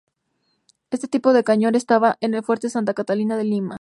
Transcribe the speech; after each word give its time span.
Este 0.89 1.07
tipo 1.07 1.31
de 1.31 1.43
cañón 1.43 1.75
estaba 1.75 2.17
en 2.21 2.33
el 2.33 2.41
fuerte 2.43 2.71
Santa 2.71 2.95
Catalina 2.95 3.39
en 3.39 3.49
Lima. 3.51 3.69